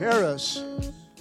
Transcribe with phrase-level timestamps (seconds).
[0.00, 0.64] Prepare us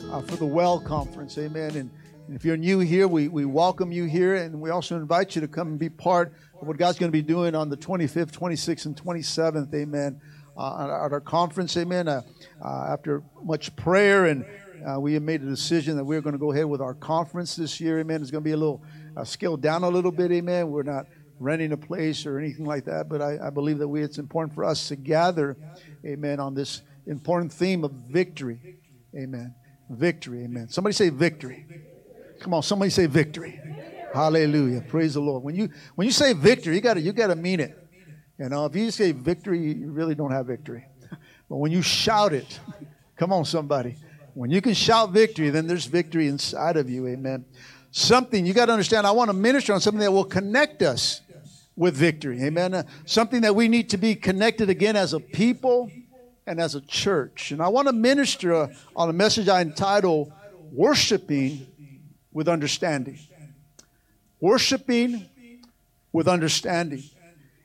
[0.10, 1.38] uh, for the Well Conference.
[1.38, 1.76] Amen.
[1.76, 1.92] And,
[2.28, 5.42] and if you're new here, we, we welcome you here, and we also invite you
[5.42, 8.32] to come and be part of what God's going to be doing on the 25th,
[8.32, 9.74] 26th, and 27th.
[9.76, 10.22] Amen.
[10.58, 11.76] Uh, at, our- at our conference.
[11.76, 12.08] Amen.
[12.08, 12.22] Uh,
[12.64, 14.46] uh, after much prayer and
[14.90, 17.58] uh, we have made a decision that we're going to go ahead with our conference
[17.58, 18.00] this year.
[18.00, 18.22] Amen.
[18.22, 18.82] It's going to be a little
[19.18, 20.32] uh, scaled down a little bit.
[20.32, 20.72] Amen.
[20.72, 21.06] We're not
[21.38, 24.56] renting a place or anything like that, but I, I believe that we, it's important
[24.56, 25.58] for us to gather,
[26.06, 28.78] amen, on this important theme of victory.
[29.16, 29.56] Amen.
[29.90, 30.44] Victory.
[30.44, 30.70] Amen.
[30.70, 31.66] Somebody say victory.
[32.40, 33.60] Come on, somebody say victory.
[34.14, 34.82] Hallelujah.
[34.82, 35.44] Praise the Lord.
[35.44, 37.78] When you when you say victory, you gotta you gotta mean it.
[38.40, 40.86] You know, if you say victory, you really don't have victory.
[41.50, 42.60] But when you shout it,
[43.18, 43.96] come on, somebody.
[44.36, 47.08] When you can shout victory, then there's victory inside of you.
[47.08, 47.44] Amen.
[47.90, 49.08] Something you got to understand.
[49.08, 51.22] I want to minister on something that will connect us
[51.76, 52.44] with victory.
[52.44, 52.76] Amen.
[52.76, 55.90] Uh, something that we need to be connected again as a people
[56.46, 57.52] and as a church.
[57.52, 60.32] And I want to minister uh, on a message I entitled
[60.72, 61.68] Worshiping
[62.32, 63.20] with Understanding.
[64.40, 65.28] Worshiping
[66.12, 67.04] with Understanding.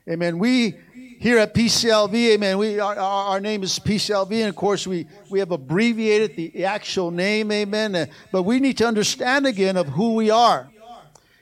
[0.09, 0.37] Amen.
[0.37, 0.75] We
[1.19, 5.39] here at PCLV, amen, we, our, our name is PCLV, and of course we, we
[5.39, 7.95] have abbreviated the actual name, amen.
[7.95, 10.69] Uh, But we need to understand again of who we are.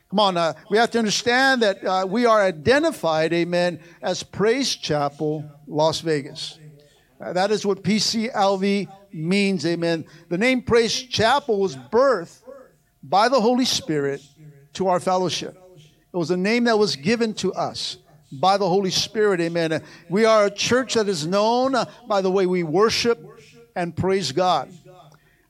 [0.09, 4.75] Come on, uh, we have to understand that uh, we are identified, amen, as Praise
[4.75, 6.59] Chapel, Las Vegas.
[7.23, 10.05] Uh, that is what PCLV means, amen.
[10.29, 12.41] The name Praise Chapel was birthed
[13.01, 14.21] by the Holy Spirit
[14.73, 15.57] to our fellowship.
[16.13, 17.97] It was a name that was given to us
[18.31, 19.71] by the Holy Spirit, amen.
[19.71, 19.79] Uh,
[20.09, 23.19] We are a church that is known uh, by the way we worship
[23.75, 24.69] and praise God.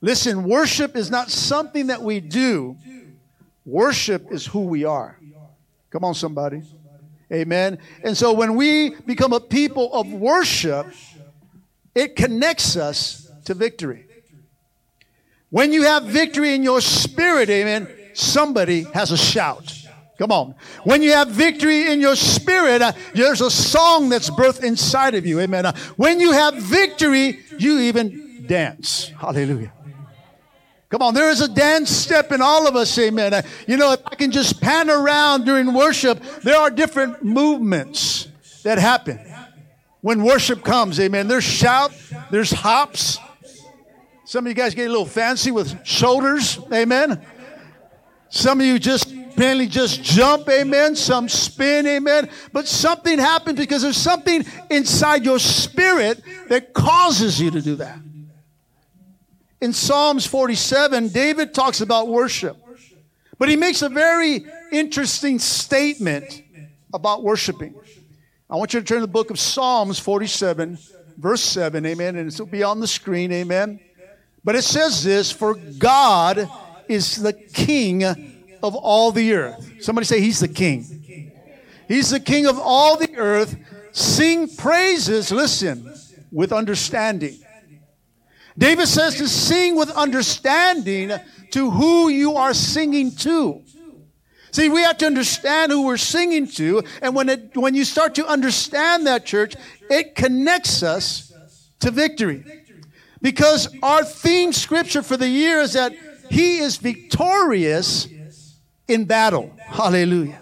[0.00, 2.76] Listen, worship is not something that we do.
[3.64, 5.18] Worship is who we are.
[5.90, 6.62] Come on, somebody.
[7.32, 7.78] Amen.
[8.02, 10.86] And so when we become a people of worship,
[11.94, 14.06] it connects us to victory.
[15.50, 19.72] When you have victory in your spirit, amen, somebody has a shout.
[20.18, 20.54] Come on.
[20.84, 25.26] When you have victory in your spirit, uh, there's a song that's birthed inside of
[25.26, 25.40] you.
[25.40, 25.66] Amen.
[25.66, 29.08] Uh, when you have victory, you even dance.
[29.20, 29.72] Hallelujah.
[30.88, 33.34] Come on, there is a dance step in all of us, amen.
[33.34, 38.28] Uh, You know, if I can just pan around during worship, there are different movements
[38.62, 39.18] that happen
[40.04, 41.28] when worship comes, amen.
[41.28, 41.90] There's shout,
[42.30, 43.18] there's hops.
[44.26, 47.24] Some of you guys get a little fancy with shoulders, amen.
[48.28, 50.94] Some of you just apparently just jump, amen.
[50.94, 52.28] Some spin, amen.
[52.52, 56.20] But something happens because there's something inside your spirit
[56.50, 57.98] that causes you to do that.
[59.62, 62.58] In Psalms 47, David talks about worship.
[63.38, 66.42] But he makes a very interesting statement
[66.92, 67.74] about worshiping.
[68.54, 70.78] I want you to turn to the book of Psalms 47,
[71.18, 72.14] verse 7, amen.
[72.14, 73.80] And it'll be on the screen, amen.
[74.44, 76.48] But it says this For God
[76.86, 79.82] is the king of all the earth.
[79.82, 81.34] Somebody say, He's the king.
[81.88, 83.56] He's the king of all the earth.
[83.90, 85.92] Sing praises, listen,
[86.30, 87.34] with understanding.
[88.56, 91.10] David says to sing with understanding
[91.50, 93.63] to who you are singing to.
[94.54, 98.14] See, we have to understand who we're singing to, and when it, when you start
[98.14, 99.56] to understand that church,
[99.90, 101.32] it connects us
[101.80, 102.44] to victory.
[103.20, 105.92] Because our theme scripture for the year is that
[106.30, 108.06] he is victorious
[108.86, 109.50] in battle.
[109.58, 110.38] Hallelujah.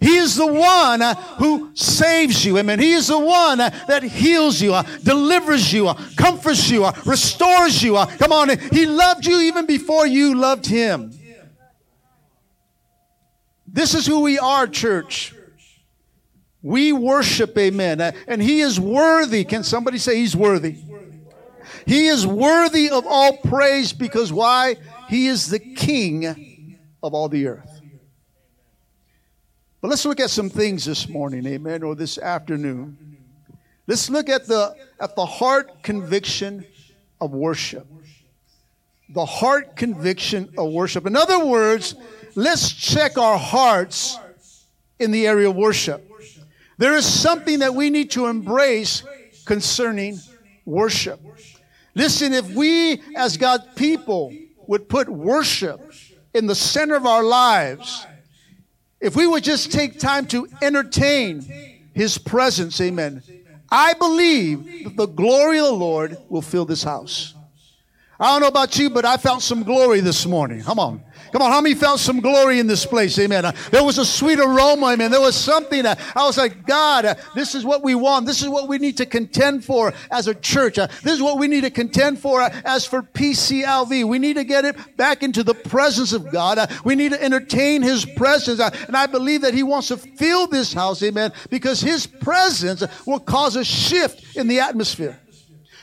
[0.00, 1.00] He is the one
[1.38, 2.58] who saves you.
[2.58, 2.78] Amen.
[2.78, 7.82] He is the one that heals you, uh, delivers you, uh, comforts you, uh, restores
[7.82, 7.96] you.
[8.18, 8.56] Come on.
[8.70, 11.18] He loved you even before you loved him.
[13.76, 15.34] This is who we are, church.
[16.62, 18.00] We worship, amen.
[18.26, 19.44] And he is worthy.
[19.44, 20.78] Can somebody say he's worthy?
[21.84, 24.76] He is worthy of all praise because why?
[25.10, 27.82] He is the king of all the earth.
[29.82, 33.18] But let's look at some things this morning, amen, or this afternoon.
[33.86, 36.64] Let's look at the at the heart conviction
[37.20, 37.86] of worship.
[39.10, 41.06] The heart conviction of worship.
[41.06, 41.94] In other words,
[42.36, 44.18] let's check our hearts
[44.98, 46.10] in the area of worship.
[46.78, 49.02] There is something that we need to embrace
[49.44, 50.18] concerning
[50.64, 51.20] worship.
[51.94, 54.34] Listen, if we as God's people
[54.66, 55.92] would put worship
[56.34, 58.06] in the center of our lives,
[59.00, 61.40] if we would just take time to entertain
[61.94, 63.22] His presence, amen,
[63.70, 67.34] I believe that the glory of the Lord will fill this house.
[68.18, 70.62] I don't know about you, but I felt some glory this morning.
[70.62, 71.02] Come on.
[71.32, 73.18] Come on, how many felt some glory in this place?
[73.18, 73.44] Amen.
[73.44, 74.92] Uh, there was a sweet aroma.
[74.92, 75.10] Amen.
[75.10, 75.84] There was something.
[75.84, 78.24] I was like, God, uh, this is what we want.
[78.24, 80.78] This is what we need to contend for as a church.
[80.78, 84.04] Uh, this is what we need to contend for as for PCLV.
[84.04, 86.70] We need to get it back into the presence of God.
[86.84, 88.60] We need to entertain His presence.
[88.60, 91.02] and I believe that He wants to fill this house.
[91.02, 91.32] Amen.
[91.50, 95.20] Because His presence will cause a shift in the atmosphere.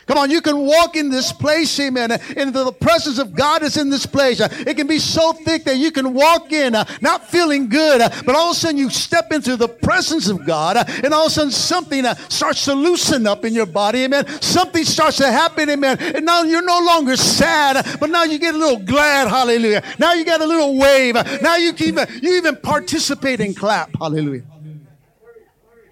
[0.06, 3.78] Come on, you can walk in this place, amen, and the presence of God is
[3.78, 4.40] in this place.
[4.42, 8.10] It can be so thick that you can walk in uh, not feeling good, uh,
[8.26, 11.26] but all of a sudden you step into the presence of God, uh, and all
[11.26, 14.28] of a sudden something starts to loosen up in your body, amen.
[14.42, 15.98] Something starts to happen, amen.
[16.00, 19.84] And now you're no longer sad, but now you get a little glad, hallelujah.
[20.00, 21.16] Now you got a little wave.
[21.42, 24.44] Now you even, you even participate and clap, hallelujah.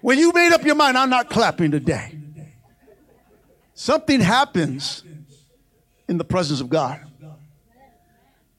[0.02, 2.18] When you made up your mind, I'm not clapping today.
[3.82, 5.02] Something happens
[6.06, 7.00] in the presence of God.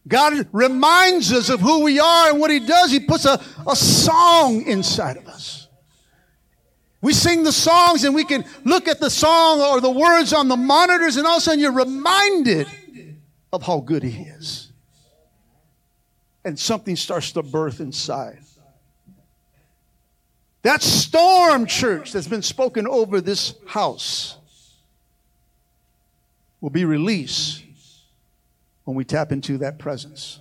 [0.06, 3.74] God reminds us of who we are, and what He does, He puts a, a
[3.74, 5.70] song inside of us.
[7.00, 10.50] We sing the songs, and we can look at the song or the words on
[10.50, 12.68] the monitors, and all of a sudden you're reminded
[13.54, 14.74] of how good He is.
[16.44, 18.40] And something starts to birth inside.
[20.64, 24.38] That storm, church, that's been spoken over this house
[26.64, 27.62] will be released
[28.86, 30.40] when we tap into that presence.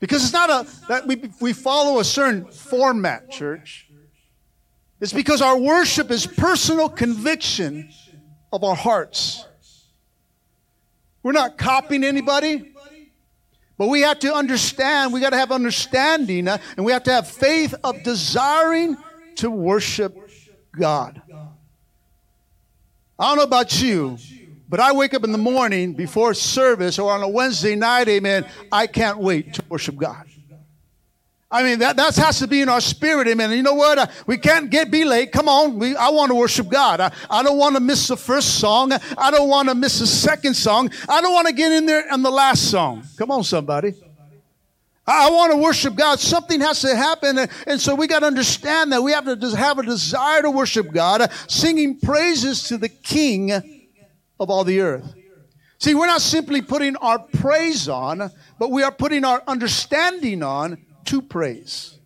[0.00, 3.88] Because it's not a that we, we follow a certain format, church.
[5.00, 7.90] It's because our worship is personal conviction
[8.52, 9.46] of our hearts.
[11.22, 12.74] We're not copying anybody,
[13.76, 17.12] but we have to understand, we got to have understanding, uh, and we have to
[17.12, 18.96] have faith of desiring
[19.36, 20.16] to worship
[20.76, 21.22] God.
[23.18, 24.16] I don't know about you,
[24.68, 28.46] but I wake up in the morning before service or on a Wednesday night, amen.
[28.70, 30.24] I can't wait to worship God.
[31.50, 33.50] I mean, that, that has to be in our spirit, amen.
[33.50, 33.98] And you know what?
[33.98, 35.32] Uh, we can't get be late.
[35.32, 35.78] Come on.
[35.78, 37.00] We, I want to worship God.
[37.00, 38.92] I, I don't want to miss the first song.
[39.16, 40.90] I don't want to miss the second song.
[41.08, 43.02] I don't want to get in there on the last song.
[43.16, 43.94] Come on, somebody.
[45.08, 46.20] I want to worship God.
[46.20, 47.38] Something has to happen.
[47.66, 50.92] And so we got to understand that we have to have a desire to worship
[50.92, 55.14] God, singing praises to the King of all the earth.
[55.78, 60.84] See, we're not simply putting our praise on, but we are putting our understanding on
[61.06, 61.98] to praise.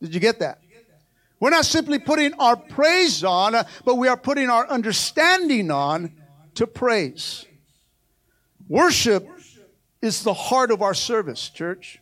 [0.00, 0.58] Did you get that?
[1.38, 3.54] We're not simply putting our praise on,
[3.84, 6.12] but we are putting our understanding on
[6.54, 7.44] to praise.
[8.66, 9.28] Worship
[10.04, 12.00] is the heart of our service, church.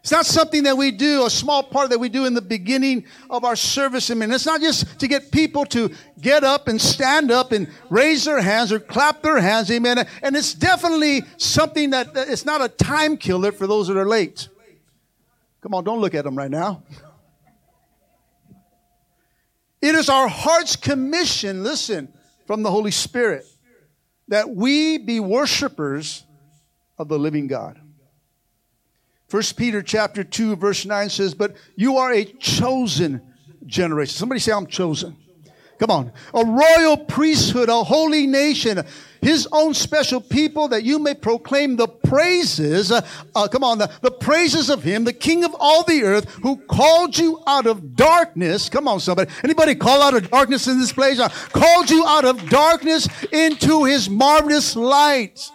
[0.00, 3.04] It's not something that we do, a small part that we do in the beginning
[3.28, 4.10] of our service.
[4.10, 7.68] I mean, it's not just to get people to get up and stand up and
[7.90, 9.70] raise their hands or clap their hands.
[9.70, 9.98] Amen.
[10.22, 14.48] And it's definitely something that it's not a time killer for those that are late.
[15.60, 16.82] Come on, don't look at them right now.
[19.82, 22.10] It is our heart's commission, listen,
[22.46, 23.44] from the Holy Spirit,
[24.28, 26.24] that we be worshipers
[27.00, 27.80] of the living God.
[29.26, 33.22] First Peter chapter 2 verse 9 says, "But you are a chosen
[33.64, 35.16] generation." Somebody say I'm chosen.
[35.78, 36.12] Come on.
[36.34, 38.84] A royal priesthood, a holy nation,
[39.22, 43.00] his own special people that you may proclaim the praises, uh,
[43.34, 46.56] uh, come on, the, the praises of him, the king of all the earth who
[46.56, 48.68] called you out of darkness.
[48.68, 49.30] Come on, somebody.
[49.42, 51.18] Anybody call out of darkness in this place?
[51.18, 55.50] Uh, called you out of darkness into his marvelous light.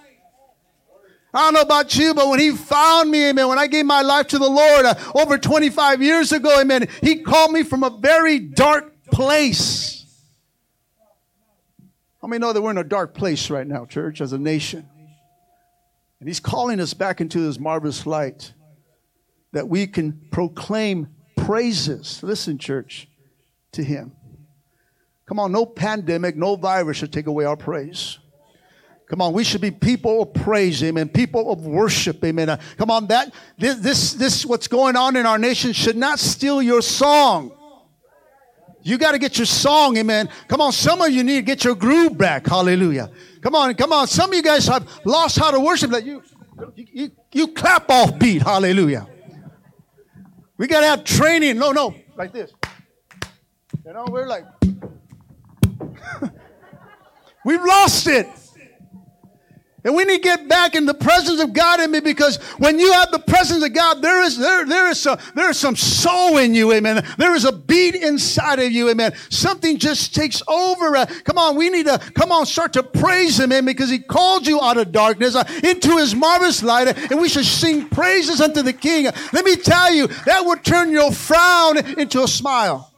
[1.35, 4.01] I don't know about you, but when he found me, amen, when I gave my
[4.01, 7.89] life to the Lord uh, over 25 years ago, amen, he called me from a
[7.89, 10.05] very dark place.
[12.21, 14.87] How many know that we're in a dark place right now, church, as a nation?
[16.21, 18.53] And he's calling us back into this marvelous light
[19.51, 22.23] that we can proclaim praises.
[22.23, 23.09] Listen, church,
[23.73, 24.13] to him.
[25.25, 28.19] Come on, no pandemic, no virus should take away our praise.
[29.07, 31.09] Come on, we should be people of praise, amen.
[31.09, 32.49] People of worship, amen.
[32.49, 36.17] Uh, come on, that this, this this what's going on in our nation should not
[36.17, 37.51] steal your song.
[38.81, 40.29] You got to get your song, amen.
[40.47, 42.47] Come on, some of you need to get your groove back.
[42.47, 43.11] Hallelujah.
[43.41, 44.07] Come on, come on.
[44.07, 45.91] Some of you guys have lost how to worship.
[45.91, 46.23] That you,
[46.75, 48.41] you, you clap off beat.
[48.41, 49.07] Hallelujah.
[50.57, 51.57] We got to have training.
[51.57, 52.51] No, no, like this.
[53.85, 54.45] You know, we're like.
[57.45, 58.27] We've lost it.
[59.85, 62.79] And we need to get back in the presence of God in me because when
[62.79, 65.75] you have the presence of God, there is there there is some there is some
[65.75, 67.05] soul in you, amen.
[67.19, 69.13] There is a beat inside of you, amen.
[69.29, 70.97] Something just takes over.
[70.97, 73.99] Uh, come on, we need to come on, start to praise Him, amen, because He
[73.99, 77.87] called you out of darkness uh, into His marvelous light, uh, and we should sing
[77.87, 79.05] praises unto the King.
[79.33, 82.94] Let me tell you, that would turn your frown into a smile.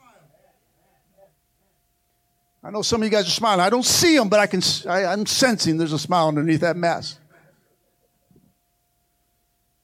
[2.63, 3.61] I know some of you guys are smiling.
[3.61, 6.75] I don't see them, but I can, I, I'm sensing there's a smile underneath that
[6.75, 7.19] mask.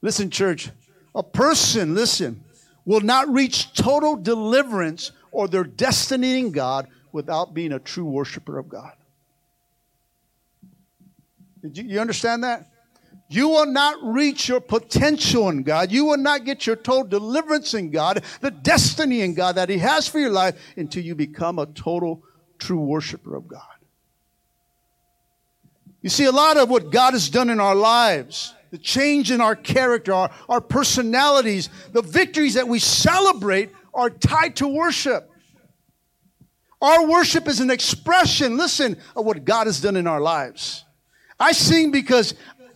[0.02, 0.70] Listen, church,
[1.14, 2.44] a person, listen,
[2.84, 8.58] will not reach total deliverance or their destiny in God without being a true worshiper
[8.58, 8.92] of God.
[11.62, 12.70] Did you, you understand that?
[13.30, 15.90] You will not reach your potential in God.
[15.90, 19.78] You will not get your total deliverance in God, the destiny in God that He
[19.78, 22.22] has for your life until you become a total
[22.58, 23.62] true worshiper of God.
[26.02, 29.40] You see, a lot of what God has done in our lives, the change in
[29.40, 35.30] our character, our, our personalities, the victories that we celebrate are tied to worship.
[36.82, 40.84] Our worship is an expression, listen, of what God has done in our lives.
[41.40, 42.34] I sing because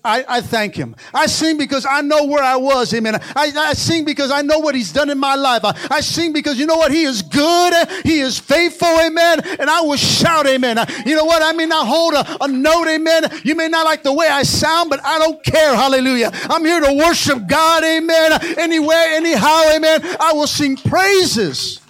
[0.09, 0.97] I, I, thank him.
[1.13, 2.95] I sing because I know where I was.
[2.95, 3.17] Amen.
[3.37, 5.63] I, I sing because I know what he's done in my life.
[5.65, 6.91] I, I, sing because you know what?
[6.91, 7.89] He is good.
[8.05, 8.89] He is faithful.
[8.89, 9.41] Amen.
[9.61, 10.47] And I will shout.
[10.47, 10.79] Amen.
[11.05, 11.43] You know what?
[11.43, 12.89] I may not hold a, a note.
[12.89, 13.25] Amen.
[13.45, 15.77] You may not like the way I sound, but I don't care.
[15.77, 16.31] Hallelujah.
[16.45, 17.85] I'm here to worship God.
[17.85, 18.41] Amen.
[18.59, 19.65] Anywhere, anyhow.
[19.75, 20.01] Amen.
[20.19, 21.81] I will sing praises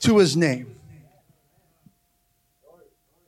[0.00, 0.76] to his name.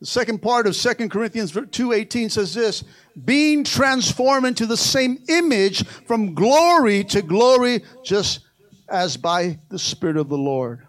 [0.01, 2.85] The second part of Second Corinthians 2.18 says this,
[3.25, 8.41] being transformed into the same image from glory to glory, just
[8.89, 10.87] as by the Spirit of the Lord.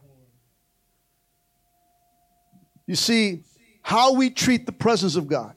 [2.88, 3.44] You see,
[3.82, 5.56] how we treat the presence of God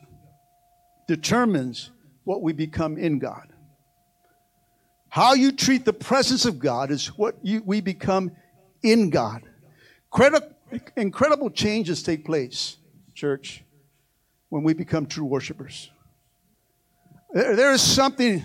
[1.07, 1.91] determines
[2.25, 3.52] what we become in God.
[5.09, 8.33] How you treat the presence of God is what you, we become
[8.83, 9.43] in God.
[10.11, 10.47] Credi-
[10.97, 12.79] incredible changes take place,
[13.14, 13.62] church,
[14.49, 15.91] when we become true worshipers.
[17.33, 18.45] There is something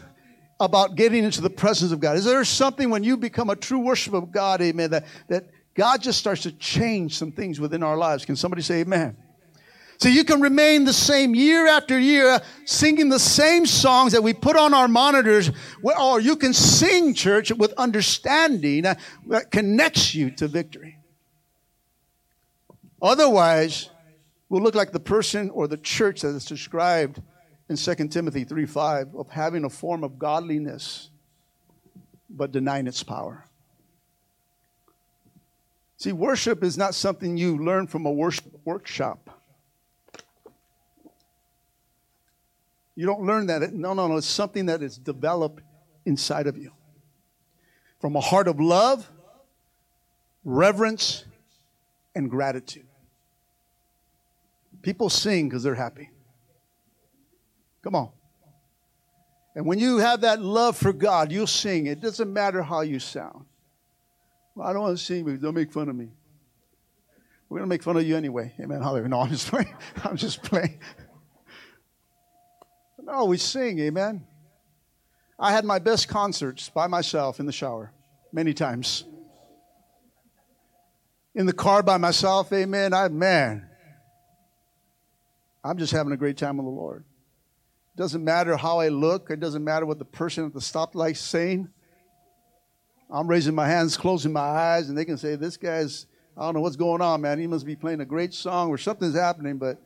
[0.60, 2.18] about getting into the presence of God.
[2.18, 6.02] Is there something when you become a true worshiper of God, amen, that, that God
[6.02, 8.26] just starts to change some things within our lives?
[8.26, 9.16] Can somebody say amen?
[10.00, 14.34] So you can remain the same year after year, singing the same songs that we
[14.34, 15.52] put on our monitors,
[15.82, 21.00] or you can sing, church, with understanding that connects you to victory.
[23.02, 23.90] Otherwise,
[24.50, 27.20] we'll look like the person or the church that is described
[27.70, 31.10] in 2 Timothy 3 5 of having a form of godliness
[32.30, 33.46] but denying its power.
[35.98, 39.42] See, worship is not something you learn from a worship workshop.
[42.96, 43.74] You don't learn that.
[43.74, 44.18] No, no, no.
[44.18, 45.64] It's something that is developed
[46.06, 46.72] inside of you.
[48.00, 49.10] From a heart of love,
[50.44, 51.26] reverence,
[52.16, 52.86] and gratitude.
[54.82, 56.10] People sing because they're happy.
[57.88, 58.10] Come on.
[59.56, 61.86] And when you have that love for God, you'll sing.
[61.86, 63.46] It doesn't matter how you sound.
[64.54, 66.10] Well, I don't want to sing don't make fun of me.
[67.48, 68.54] We're going to make fun of you anyway.
[68.60, 68.82] Amen.
[68.82, 69.08] Hallelujah.
[69.08, 69.74] No, I'm just playing.
[70.04, 70.82] I'm just playing.
[73.02, 73.80] No, we sing.
[73.80, 74.28] Amen.
[75.40, 77.94] I had my best concerts by myself in the shower
[78.34, 79.06] many times.
[81.36, 82.52] In the car by myself.
[82.52, 82.94] Amen.
[82.94, 83.66] I, man,
[85.64, 87.06] I'm just having a great time with the Lord.
[87.98, 89.32] Doesn't matter how I look.
[89.32, 91.68] It doesn't matter what the person at the stoplight is saying.
[93.10, 96.06] I'm raising my hands, closing my eyes, and they can say, This guy's,
[96.38, 97.40] I don't know what's going on, man.
[97.40, 99.82] He must be playing a great song or something's happening, but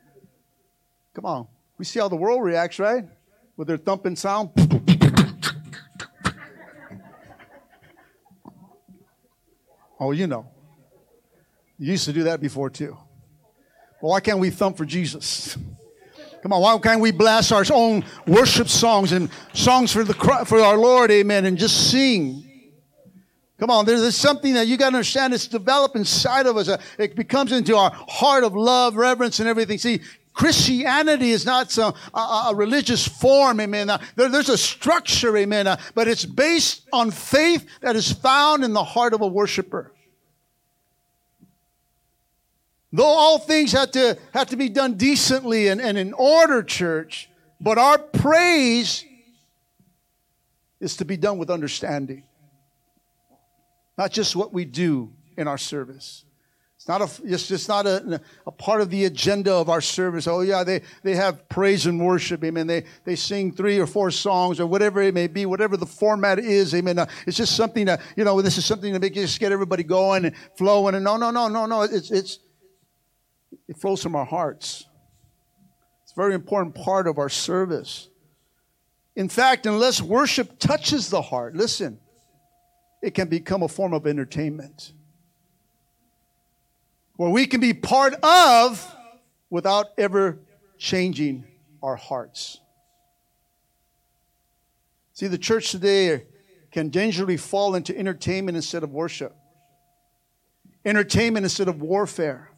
[1.14, 1.46] come on.
[1.78, 3.06] We see how the world reacts, right?
[3.56, 4.50] With their thumping sound.
[9.98, 10.50] oh, you know.
[11.78, 12.98] You used to do that before, too.
[14.02, 15.56] Well, why can't we thump for Jesus?
[16.42, 20.60] Come on, why can't we blast our own worship songs and songs for the for
[20.60, 22.48] our Lord, Amen, and just sing?
[23.58, 25.32] Come on, there's, something that you got to understand.
[25.32, 26.68] It's developed inside of us.
[26.98, 29.78] It becomes into our heart of love, reverence, and everything.
[29.78, 30.00] See,
[30.32, 33.88] Christianity is not some a, a religious form, amen.
[33.88, 38.64] Uh, there, there's a structure, amen, uh, but it's based on faith that is found
[38.64, 39.91] in the heart of a worshiper.
[42.92, 47.30] Though all things have to, have to be done decently and, and in order, church,
[47.60, 49.04] but our praise
[50.78, 52.24] is to be done with understanding.
[53.96, 56.24] Not just what we do in our service.
[56.76, 60.26] It's not a, it's just not a, a part of the agenda of our service.
[60.26, 62.42] Oh yeah, they, they have praise and worship.
[62.42, 62.66] Amen.
[62.66, 66.40] They, they sing three or four songs or whatever it may be, whatever the format
[66.40, 66.74] is.
[66.74, 66.98] Amen.
[66.98, 69.84] Uh, it's just something that, you know, this is something to make just get everybody
[69.84, 70.96] going and flowing.
[70.96, 71.82] And no, no, no, no, no.
[71.82, 72.40] It's, it's,
[73.68, 74.86] it flows from our hearts.
[76.02, 78.08] It's a very important part of our service.
[79.16, 81.98] In fact, unless worship touches the heart, listen,
[83.02, 84.92] it can become a form of entertainment
[87.16, 88.94] where we can be part of
[89.50, 90.38] without ever
[90.78, 91.44] changing
[91.82, 92.58] our hearts.
[95.12, 96.24] See, the church today
[96.70, 99.36] can dangerously fall into entertainment instead of worship,
[100.84, 102.51] entertainment instead of warfare.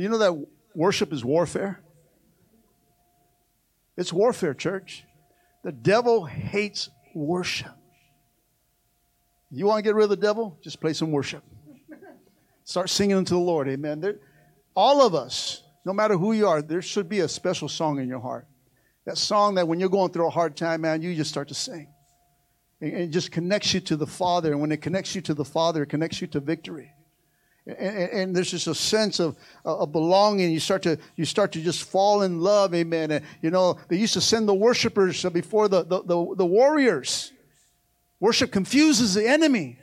[0.00, 1.78] Do you know that worship is warfare?
[3.98, 5.04] It's warfare, church.
[5.62, 7.74] The devil hates worship.
[9.50, 10.58] You want to get rid of the devil?
[10.64, 11.44] Just play some worship.
[12.64, 13.68] Start singing unto the Lord.
[13.68, 14.00] Amen.
[14.00, 14.16] There,
[14.74, 18.08] all of us, no matter who you are, there should be a special song in
[18.08, 18.46] your heart.
[19.04, 21.54] That song that when you're going through a hard time, man, you just start to
[21.54, 21.92] sing.
[22.80, 24.50] And it just connects you to the Father.
[24.50, 26.90] And when it connects you to the Father, it connects you to victory.
[27.78, 30.50] And, and, there's just a sense of, of belonging.
[30.50, 33.10] You start to you start to just fall in love, amen.
[33.10, 37.32] And, you know they used to send the worshipers before the, the, the, the warriors.
[38.18, 39.78] Worship confuses the enemy.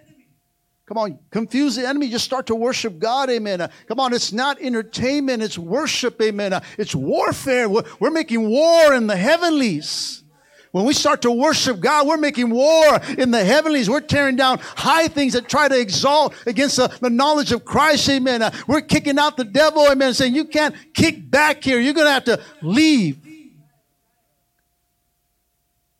[0.88, 2.08] Come on, confuse the enemy.
[2.08, 3.30] Just start to worship God.
[3.30, 3.60] Amen.
[3.60, 6.22] Uh, come on, it's not entertainment, it's worship.
[6.22, 6.54] Amen.
[6.54, 7.68] Uh, it's warfare.
[7.68, 10.24] We're, we're, making war in the heavenlies.
[10.72, 13.90] When we start to worship God, we're making war in the heavenlies.
[13.90, 18.10] We're tearing down high things that try to exalt against the, the knowledge of Christ.
[18.10, 18.42] Amen.
[18.42, 19.88] Uh, we're kicking out the devil.
[19.88, 20.14] Amen.
[20.14, 21.80] Saying, you can't kick back here.
[21.80, 23.18] You're going to have to leave.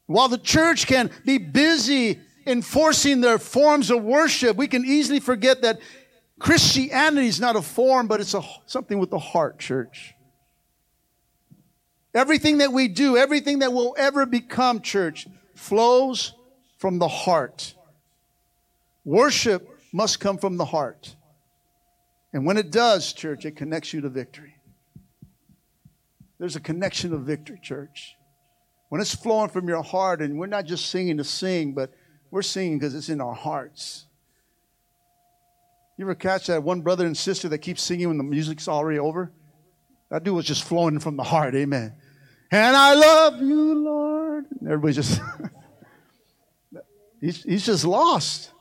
[0.06, 5.62] While the church can be busy enforcing their forms of worship, we can easily forget
[5.64, 5.80] that
[6.40, 10.14] Christianity is not a form, but it's a, something with the heart, church.
[12.18, 16.34] Everything that we do, everything that will ever become, church, flows
[16.80, 17.76] from the heart.
[19.06, 21.16] Worship must come from the heart.
[22.34, 24.56] And when it does, church, it connects you to victory.
[26.40, 28.16] There's a connection of victory, church.
[28.90, 31.94] When it's flowing from your heart, and we're not just singing to sing, but
[32.32, 34.08] we're singing because it's in our hearts.
[35.98, 38.98] You ever catch that one brother and sister that keeps singing when the music's already
[38.98, 39.32] over?
[40.10, 41.94] That dude was just flowing from the heart, amen.
[42.52, 44.46] And I love you, Lord.
[44.60, 45.20] And everybody just,
[47.22, 48.52] he's, he's just lost.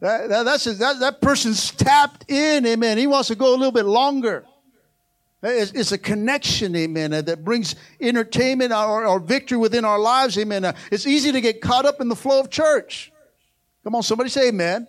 [0.00, 2.98] That, that, that's just, that, that person's tapped in, amen.
[2.98, 4.46] He wants to go a little bit longer.
[5.42, 10.74] It's, it's a connection, amen, that brings entertainment or, or, victory within our lives, amen.
[10.90, 13.10] It's easy to get caught up in the flow of church.
[13.84, 14.86] Come on, somebody say amen.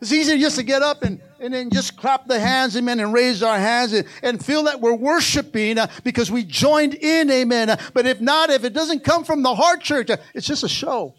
[0.00, 3.12] It's easy just to get up and, and then just clap the hands, amen, and
[3.12, 7.70] raise our hands and, and feel that we're worshiping uh, because we joined in, amen.
[7.70, 10.62] Uh, but if not, if it doesn't come from the heart, church, uh, it's just
[10.62, 11.14] a show.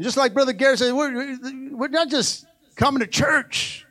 [0.00, 1.38] Just like Brother Gary said, we're,
[1.72, 3.86] we're not just coming to church.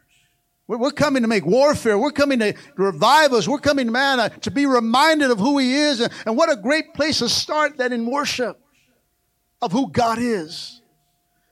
[0.68, 1.98] We're coming to make warfare.
[1.98, 3.48] We're coming to revive us.
[3.48, 6.00] We're coming, man, uh, to be reminded of who He is.
[6.00, 8.60] And what a great place to start that in worship
[9.62, 10.79] of who God is.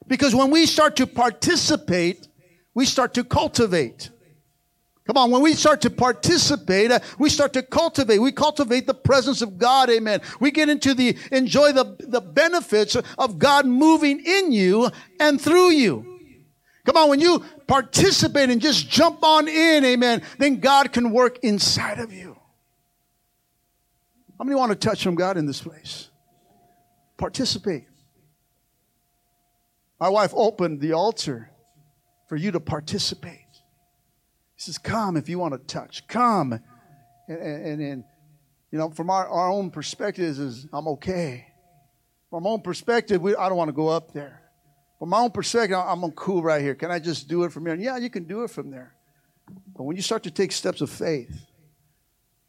[0.08, 2.28] Because when we start to participate,
[2.74, 4.10] we start to cultivate.
[5.08, 8.20] Come on, when we start to participate, uh, we start to cultivate.
[8.20, 10.20] We cultivate the presence of God, amen.
[10.42, 15.72] We get into the, enjoy the, the benefits of God moving in you and through
[15.72, 16.18] you.
[16.86, 21.40] Come on, when you participate and just jump on in, amen, then God can work
[21.42, 22.38] inside of you.
[24.38, 26.10] How many want to touch from God in this place?
[27.18, 27.88] Participate.
[30.00, 31.50] My wife opened the altar
[32.28, 33.46] for you to participate.
[34.56, 36.08] He says, Come if you want to touch.
[36.08, 36.60] Come.
[37.28, 38.04] And, and, and
[38.72, 41.48] you know, from our, our own perspective, is I'm okay.
[42.30, 44.42] From my own perspective, we, I don't want to go up there.
[45.00, 46.76] From my own perspective, I'm cool right here.
[46.76, 47.74] Can I just do it from here?
[47.74, 48.96] And yeah, you can do it from there.
[49.76, 51.46] But when you start to take steps of faith,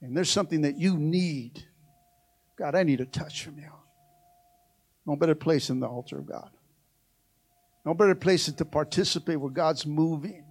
[0.00, 1.64] and there's something that you need,
[2.56, 3.70] God, I need a touch from you.
[5.06, 6.50] No better place than the altar of God.
[7.84, 10.44] No better place than to participate where God's moving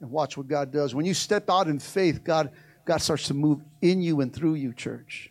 [0.00, 0.94] and watch what God does.
[0.94, 2.50] When you step out in faith, God,
[2.84, 5.30] God starts to move in you and through you, church.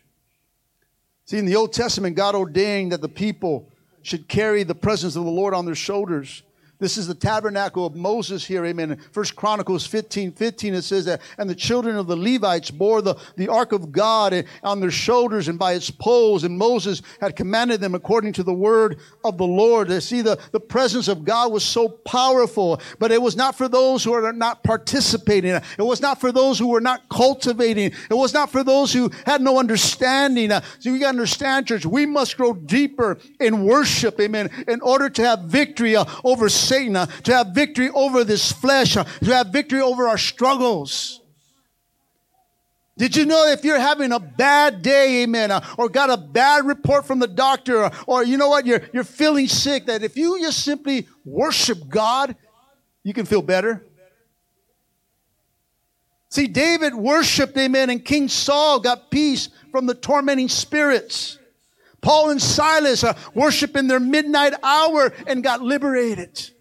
[1.26, 3.68] See, in the Old Testament, God ordained that the people
[4.02, 6.42] should carry the presence of the Lord on their shoulders.
[6.82, 8.98] This is the tabernacle of Moses here, amen.
[9.12, 13.14] First Chronicles 15, 15, it says that, and the children of the Levites bore the,
[13.36, 17.80] the ark of God on their shoulders and by its poles, and Moses had commanded
[17.80, 19.86] them according to the word of the Lord.
[19.86, 23.68] They see the, the presence of God was so powerful, but it was not for
[23.68, 25.52] those who are not participating.
[25.52, 27.92] It was not for those who were not cultivating.
[28.10, 30.50] It was not for those who had no understanding.
[30.50, 35.08] So you got to understand, church, we must grow deeper in worship, amen, in order
[35.10, 39.34] to have victory uh, over Satan, uh, to have victory over this flesh, uh, to
[39.34, 41.20] have victory over our struggles.
[42.96, 46.64] Did you know if you're having a bad day, amen, uh, or got a bad
[46.64, 50.40] report from the doctor, or, you know what, you're, you're feeling sick, that if you
[50.40, 52.36] just simply worship God,
[53.02, 53.84] you can feel better?
[56.30, 61.38] See, David worshiped, amen, and King Saul got peace from the tormenting spirits.
[62.00, 66.51] Paul and Silas uh, worshiped in their midnight hour and got liberated.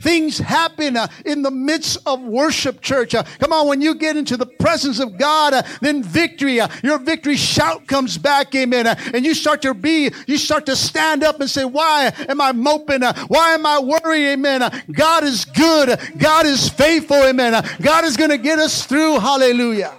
[0.00, 3.14] Things happen uh, in the midst of worship, church.
[3.14, 6.68] Uh, come on, when you get into the presence of God, uh, then victory, uh,
[6.82, 8.86] your victory shout comes back, amen.
[8.86, 12.40] Uh, and you start to be, you start to stand up and say, Why am
[12.40, 13.02] I moping?
[13.02, 14.62] Uh, why am I worried, amen?
[14.90, 16.00] God is good.
[16.16, 17.62] God is faithful, amen.
[17.82, 19.92] God is going to get us through, hallelujah.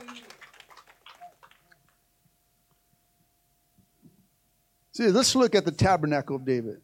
[4.94, 6.82] See, let's look at the tabernacle of David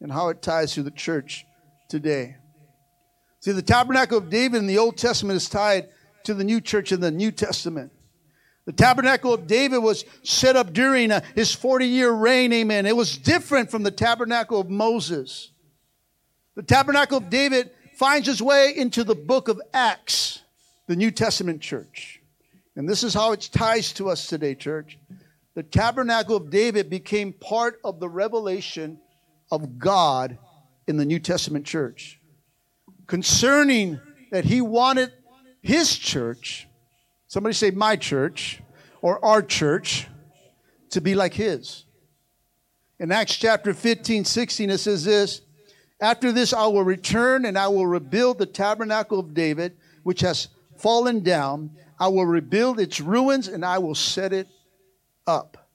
[0.00, 1.44] and how it ties to the church
[1.88, 2.37] today.
[3.40, 5.88] See, the tabernacle of David in the Old Testament is tied
[6.24, 7.92] to the new church in the New Testament.
[8.64, 12.84] The tabernacle of David was set up during uh, his 40 year reign, amen.
[12.84, 15.52] It was different from the tabernacle of Moses.
[16.54, 20.42] The tabernacle of David finds its way into the book of Acts,
[20.86, 22.20] the New Testament church.
[22.76, 24.98] And this is how it ties to us today, church.
[25.54, 29.00] The tabernacle of David became part of the revelation
[29.50, 30.36] of God
[30.86, 32.17] in the New Testament church
[33.08, 33.98] concerning
[34.30, 35.10] that he wanted
[35.60, 36.68] his church,
[37.26, 38.62] somebody say my church
[39.02, 40.06] or our church,
[40.90, 41.84] to be like his.
[43.00, 45.42] In Acts chapter 15, 16, it says this
[46.00, 50.48] After this, I will return and I will rebuild the tabernacle of David, which has
[50.76, 51.70] fallen down.
[51.98, 54.48] I will rebuild its ruins and I will set it
[55.26, 55.68] up.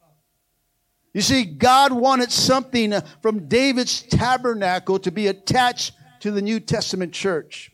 [1.13, 5.93] You see, God wanted something from David's tabernacle to be attached
[6.23, 7.69] to the New Testament church,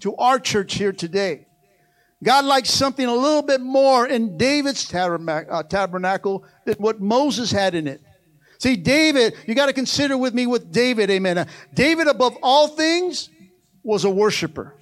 [0.00, 1.46] to our church here today.
[2.24, 7.74] God likes something a little bit more in David's uh, tabernacle than what Moses had
[7.74, 8.00] in it.
[8.58, 11.46] See, David, you got to consider with me with David, amen.
[11.74, 13.28] David, above all things,
[13.82, 14.74] was a worshiper.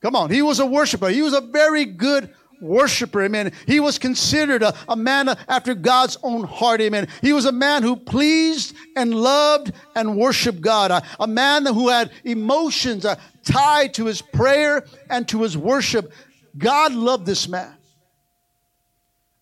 [0.00, 1.08] Come on, he was a worshiper.
[1.08, 3.52] He was a very good worshiper, amen.
[3.66, 7.08] He was considered a, a man after God's own heart, amen.
[7.20, 11.88] He was a man who pleased and loved and worshiped God, a, a man who
[11.88, 16.12] had emotions uh, tied to his prayer and to his worship.
[16.56, 17.74] God loved this man.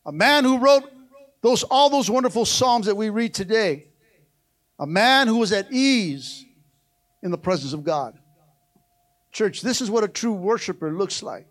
[0.07, 0.91] A man who wrote
[1.43, 3.87] those all those wonderful psalms that we read today.
[4.79, 6.45] A man who was at ease
[7.23, 8.19] in the presence of God.
[9.31, 11.47] Church, this is what a true worshiper looks like.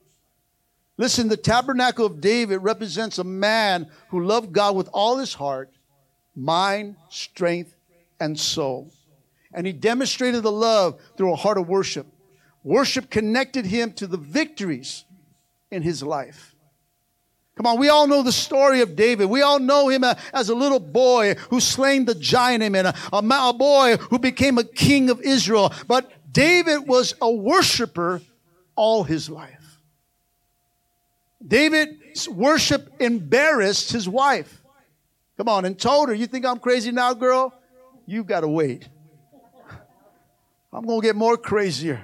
[1.00, 5.72] Listen, the tabernacle of David represents a man who loved God with all his heart,
[6.36, 7.74] mind, strength,
[8.20, 8.92] and soul.
[9.54, 12.06] And he demonstrated the love through a heart of worship.
[12.66, 15.06] Worship connected him to the victories
[15.72, 16.54] in his life.
[17.56, 19.30] Come on, we all know the story of David.
[19.30, 22.88] We all know him as a little boy who slain the giant, amen.
[22.88, 25.72] A, a boy who became a king of Israel.
[25.88, 28.22] But David was a worshiper
[28.76, 29.59] all his life.
[31.46, 34.62] David's worship embarrassed his wife.
[35.38, 37.54] Come on, and told her, You think I'm crazy now, girl?
[38.06, 38.90] You've got to wait.
[40.74, 42.02] I'm going to get more crazier.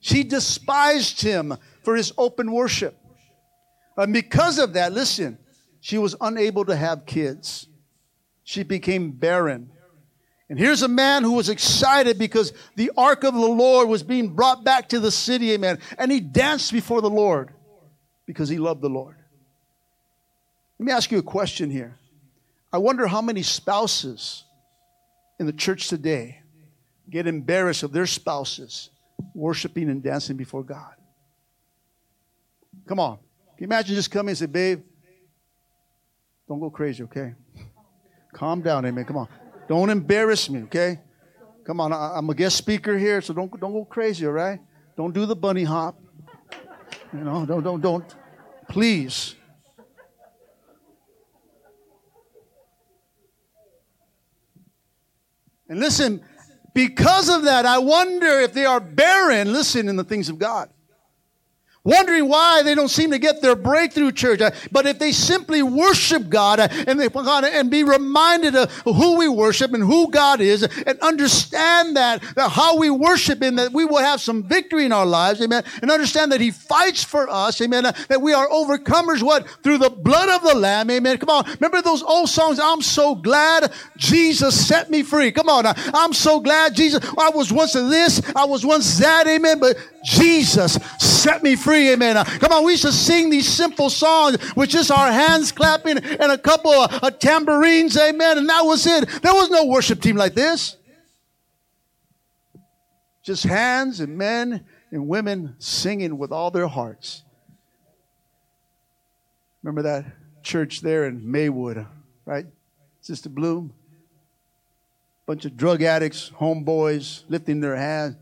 [0.00, 2.96] She despised him for his open worship.
[3.96, 5.36] And because of that, listen,
[5.80, 7.66] she was unable to have kids.
[8.44, 9.70] She became barren.
[10.48, 14.30] And here's a man who was excited because the ark of the Lord was being
[14.30, 15.78] brought back to the city, amen.
[15.98, 17.52] And he danced before the Lord
[18.30, 19.16] because he loved the Lord.
[20.78, 21.98] Let me ask you a question here.
[22.72, 24.44] I wonder how many spouses
[25.40, 26.40] in the church today
[27.10, 28.90] get embarrassed of their spouses
[29.34, 30.94] worshiping and dancing before God.
[32.86, 33.16] Come on.
[33.16, 33.24] Can
[33.58, 34.84] you imagine just coming and say, babe,
[36.46, 37.34] don't go crazy, okay?
[38.32, 39.04] Calm down, amen.
[39.06, 39.28] Come on.
[39.68, 41.00] Don't embarrass me, okay?
[41.64, 44.60] Come on, I, am a guest speaker here, so don't, don't go crazy, all right?
[44.96, 46.00] Don't do the bunny hop.
[47.12, 48.14] You know, don't, don't, don't.
[48.70, 49.34] Please.
[55.68, 56.24] And listen,
[56.74, 60.70] because of that, I wonder if they are barren, listen, in the things of God
[61.84, 64.40] wondering why they don't seem to get their breakthrough church.
[64.70, 69.28] But if they simply worship god uh, and they and be reminded of who we
[69.28, 73.84] worship and who god is and understand that, that how we worship him that we
[73.84, 77.60] will have some victory in our lives amen and understand that he fights for us
[77.60, 79.48] amen uh, that we are overcomers what?
[79.62, 81.18] Through the blood of the lamb amen.
[81.18, 85.32] Come on remember those old songs i'm so glad jesus set me free.
[85.32, 89.26] Come on uh, i'm so glad jesus i was once this i was once that
[89.26, 91.69] amen but jesus set me free.
[91.74, 92.16] Amen.
[92.16, 96.32] Uh, come on, we should sing these simple songs with just our hands clapping and
[96.32, 97.96] a couple of, of tambourines.
[97.96, 98.38] Amen.
[98.38, 99.08] And that was it.
[99.22, 100.76] There was no worship team like this.
[103.22, 107.22] Just hands and men and women singing with all their hearts.
[109.62, 110.06] Remember that
[110.42, 111.86] church there in Maywood,
[112.24, 112.46] right?
[113.00, 113.72] Sister Bloom?
[115.26, 118.16] Bunch of drug addicts, homeboys lifting their hands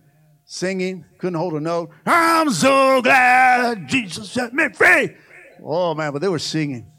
[0.51, 1.91] singing, couldn't hold a note.
[2.07, 5.15] I'm so glad Jesus set me free.
[5.63, 6.91] Oh man, but they were singing.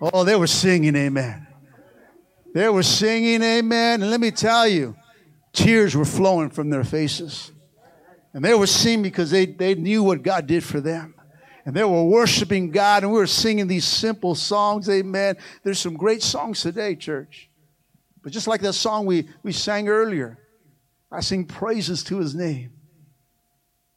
[0.00, 1.46] Oh, they were singing, amen.
[2.54, 4.02] They were singing, amen.
[4.02, 4.96] And let me tell you,
[5.52, 7.52] tears were flowing from their faces.
[8.32, 11.14] And they were singing because they, they knew what God did for them.
[11.66, 15.36] And they were worshiping God, and we were singing these simple songs, amen.
[15.62, 17.50] There's some great songs today, church.
[18.22, 20.38] But just like that song we, we sang earlier,
[21.10, 22.72] I sing praises to his name.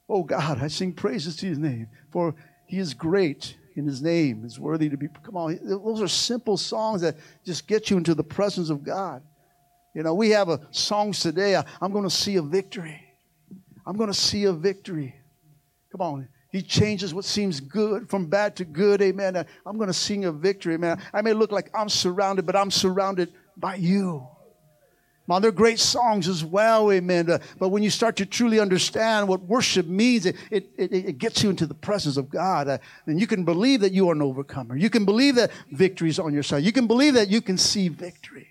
[0.10, 4.45] Oh God, I sing praises to his name, for he is great in his name
[4.45, 5.08] is worthy to be.
[5.23, 9.21] Come on, those are simple songs that just get you into the presence of God.
[9.95, 11.56] You know, we have a songs today.
[11.56, 12.99] I'm going to see a victory.
[13.86, 15.15] I'm going to see a victory.
[15.91, 16.28] Come on.
[16.52, 19.02] He changes what seems good from bad to good.
[19.02, 19.36] Amen.
[19.65, 21.02] I'm going to sing a victory, man.
[21.12, 24.28] I may look like I'm surrounded, but I'm surrounded by you.
[25.25, 27.39] Man, they're great songs as well, amen.
[27.57, 31.41] But when you start to truly understand what worship means, it, it, it, it gets
[31.41, 32.67] you into the presence of God.
[32.67, 34.75] Uh, and you can believe that you are an overcomer.
[34.75, 36.63] You can believe that victory is on your side.
[36.63, 38.49] You can believe that you can see victory.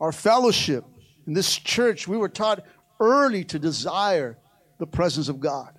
[0.00, 0.84] Our fellowship
[1.28, 2.64] in this church, we were taught
[2.98, 4.36] early to desire
[4.78, 5.78] the presence of God.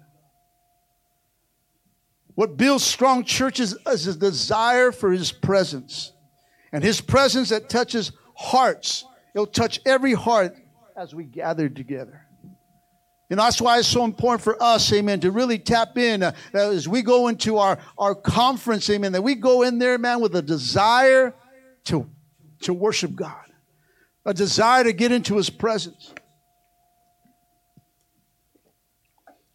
[2.36, 6.14] What builds strong churches is a desire for His presence.
[6.72, 9.06] And his presence that touches hearts,
[9.36, 10.56] it'll touch every heart
[10.96, 12.26] as we gather together.
[13.30, 16.86] And that's why it's so important for us, amen, to really tap in uh, as
[16.86, 20.42] we go into our, our conference, amen, that we go in there, man, with a
[20.42, 21.34] desire
[21.86, 22.10] to,
[22.64, 23.46] to worship God,
[24.26, 26.14] a desire to get into his presence.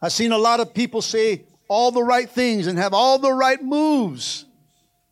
[0.00, 3.32] I've seen a lot of people say all the right things and have all the
[3.32, 4.46] right moves,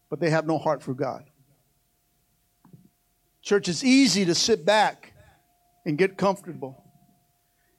[0.09, 1.25] but they have no heart for God.
[3.45, 5.13] Church, it's easy to sit back
[5.85, 6.83] and get comfortable.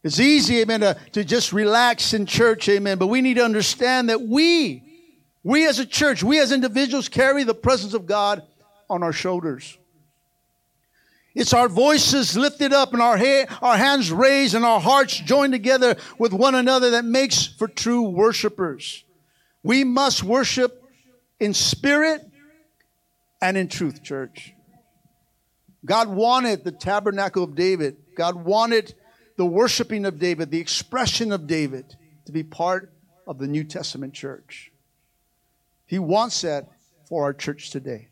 [0.03, 2.99] It's easy, amen, to, to just relax in church, amen.
[2.99, 4.83] But we need to understand that we,
[5.43, 8.43] we as a church, we as individuals carry the presence of God
[8.87, 9.75] on our shoulders.
[11.33, 15.53] It's our voices lifted up and our, ha- our hands raised and our hearts joined
[15.53, 19.03] together with one another that makes for true worshipers.
[19.63, 20.83] We must worship
[21.39, 22.21] in spirit
[23.41, 24.54] and in truth, church.
[25.85, 27.97] God wanted the tabernacle of David.
[28.15, 28.93] God wanted
[29.37, 31.95] the worshiping of David, the expression of David
[32.25, 32.91] to be part
[33.27, 34.71] of the New Testament church.
[35.85, 36.67] He wants that
[37.07, 38.07] for our church today.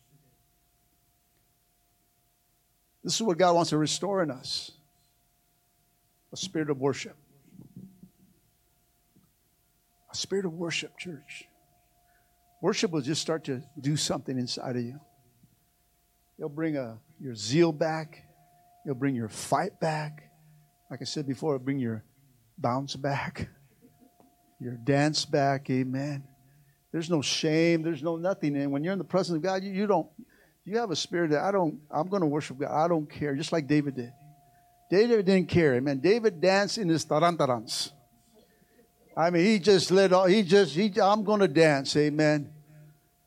[3.04, 4.72] This is what God wants to restore in us
[6.32, 7.16] a spirit of worship.
[10.12, 11.46] A spirit of worship, church.
[12.62, 15.00] Worship will just start to do something inside of you.
[16.38, 18.22] It'll bring a your zeal back.
[18.86, 20.30] It'll bring your fight back.
[20.92, 22.04] Like I said before, it'll bring your
[22.58, 23.48] bounce back,
[24.60, 25.70] your dance back.
[25.70, 26.26] Amen.
[26.92, 27.82] There's no shame.
[27.82, 28.56] There's no nothing.
[28.58, 30.08] And when you're in the presence of God, you, you don't,
[30.66, 32.72] you have a spirit that I don't, I'm going to worship God.
[32.72, 34.12] I don't care, just like David did.
[34.92, 35.76] David didn't care.
[35.76, 36.00] Amen.
[36.00, 37.92] David danced in his tarantarans.
[39.16, 41.96] I mean, he just let all, he just, he, I'm going to dance.
[41.96, 42.53] Amen.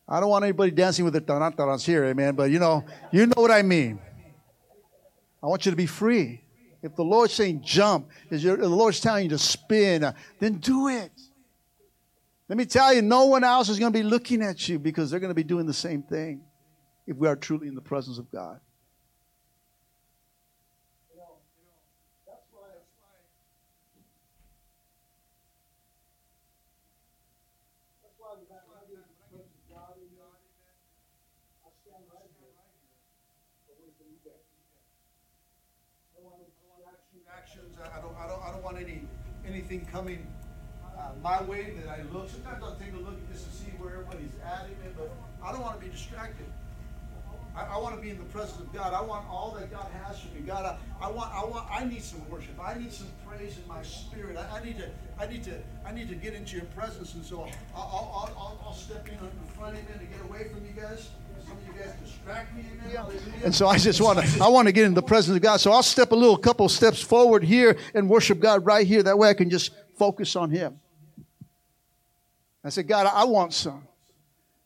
[0.08, 3.42] I don't want anybody dancing with their tarantarans here, amen, but you know, you know
[3.42, 3.98] what I mean.
[5.42, 6.42] I want you to be free.
[6.82, 10.88] If the Lord's saying jump, if the Lord's telling you to spin, uh, then do
[10.88, 11.10] it.
[12.48, 15.10] Let me tell you, no one else is going to be looking at you because
[15.10, 16.42] they're going to be doing the same thing
[17.06, 18.60] if we are truly in the presence of God.
[37.46, 37.76] actions.
[37.78, 39.02] I don't, I don't, I don't want any
[39.66, 40.26] anything coming
[40.96, 42.30] uh, my way that I look.
[42.30, 44.94] Sometimes I'll take a look just to see where everybody's at, amen.
[44.96, 45.10] But
[45.42, 46.46] I don't want to be distracted.
[47.56, 48.94] I, I want to be in the presence of God.
[48.94, 50.42] I want all that God has for me.
[50.46, 52.54] God, I, I want, I want, I need some worship.
[52.62, 54.36] I need some praise in my spirit.
[54.36, 57.14] I, I need to, I need to, I need to get into your presence.
[57.14, 60.48] And so I'll, I'll, I'll, I'll step in in front of you to get away
[60.48, 61.10] from you guys.
[63.44, 65.58] And so I just want to, I want to get in the presence of God.
[65.58, 69.02] So I'll step a little couple steps forward here and worship God right here.
[69.02, 70.80] That way I can just focus on Him.
[72.64, 73.86] I said, God, I want some.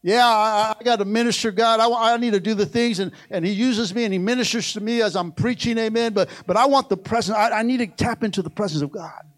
[0.03, 1.81] Yeah, I, I got to minister, God.
[1.81, 4.73] I, I need to do the things, and, and He uses me and He ministers
[4.73, 6.15] to me as I'm preaching, amen.
[6.15, 8.91] But, but I want the presence, I, I need to tap into the presence of
[8.91, 9.30] God.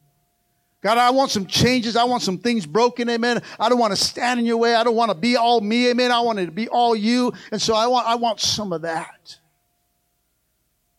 [0.82, 1.94] God, I want some changes.
[1.96, 3.40] I want some things broken, amen.
[3.58, 4.74] I don't want to stand in your way.
[4.74, 6.10] I don't want to be all me, amen.
[6.10, 7.32] I want it to be all you.
[7.52, 9.38] And so I want, I want some of that.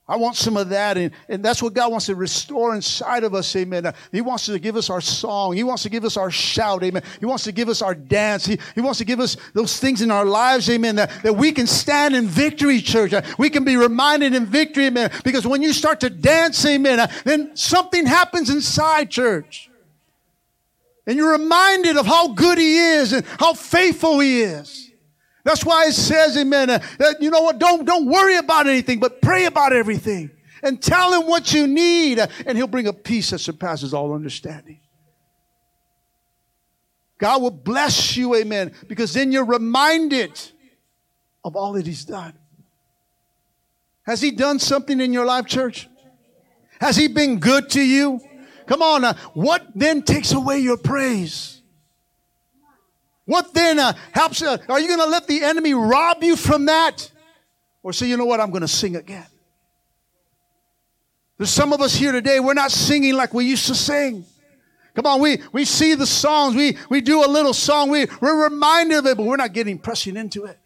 [0.07, 0.97] I want some of that.
[0.97, 3.53] And, and that's what God wants to restore inside of us.
[3.55, 3.93] Amen.
[4.11, 5.53] He wants to give us our song.
[5.53, 6.83] He wants to give us our shout.
[6.83, 7.03] Amen.
[7.19, 8.45] He wants to give us our dance.
[8.45, 10.69] He, he wants to give us those things in our lives.
[10.69, 10.95] Amen.
[10.95, 13.13] That, that we can stand in victory, church.
[13.37, 14.87] We can be reminded in victory.
[14.87, 15.11] Amen.
[15.23, 19.69] Because when you start to dance, amen, then something happens inside, church.
[21.05, 24.91] And you're reminded of how good He is and how faithful He is.
[25.43, 28.99] That's why it says, amen, uh, that, you know what, don't, don't worry about anything,
[28.99, 30.31] but pray about everything.
[30.61, 34.13] And tell him what you need, uh, and he'll bring a peace that surpasses all
[34.13, 34.79] understanding.
[37.17, 40.39] God will bless you, amen, because then you're reminded
[41.43, 42.33] of all that he's done.
[44.03, 45.89] Has he done something in your life, church?
[46.79, 48.21] Has he been good to you?
[48.73, 51.61] Come on, uh, what then takes away your praise?
[53.25, 54.41] What then uh, helps?
[54.41, 57.11] Uh, are you going to let the enemy rob you from that?
[57.83, 59.27] Or say, you know what, I'm going to sing again?
[61.37, 64.25] There's some of us here today, we're not singing like we used to sing.
[64.95, 68.45] Come on, we, we see the songs, we, we do a little song, we, we're
[68.45, 70.57] reminded of it, but we're not getting pressing into it.